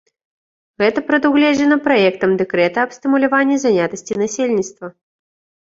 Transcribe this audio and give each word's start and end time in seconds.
Гэта 0.83 1.03
прадугледжана 1.09 1.77
праектам 1.89 2.35
дэкрэта 2.41 2.77
аб 2.89 2.99
стымуляванні 2.99 3.57
занятасці 3.67 4.13
насельніцтва. 4.25 4.87